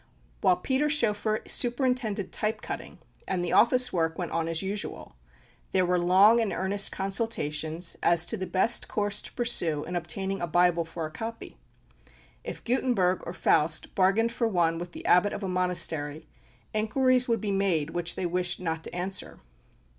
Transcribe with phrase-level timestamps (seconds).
[0.41, 5.15] While Peter Schoeffer superintended type cutting, and the office work went on as usual,
[5.73, 10.41] there were long and earnest consultations as to the best course to pursue in obtaining
[10.41, 11.55] a Bible for a copy.
[12.43, 16.27] If Gutenberg or Faust bargained for one with the Abbot of a monastery,
[16.73, 19.39] inquiries would be made which they wished not to answer.